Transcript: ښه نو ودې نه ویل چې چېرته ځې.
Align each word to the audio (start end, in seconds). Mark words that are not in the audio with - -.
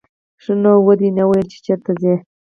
ښه 0.43 0.53
نو 0.63 0.73
ودې 0.85 1.09
نه 1.17 1.23
ویل 1.29 1.47
چې 1.53 1.57
چېرته 1.65 1.91
ځې. 2.01 2.13